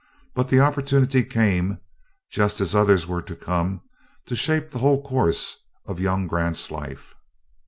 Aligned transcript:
But 0.33 0.49
the 0.49 0.61
opportunity 0.61 1.23
came 1.23 1.77
just 2.31 2.59
as 2.59 2.73
others 2.73 3.05
were 3.05 3.21
to 3.21 3.35
come, 3.35 3.81
to 4.25 4.35
shape 4.35 4.71
the 4.71 4.79
whole 4.79 5.03
course 5.03 5.57
of 5.85 5.99
young 5.99 6.25
Grant's 6.25 6.71
life. 6.71 7.13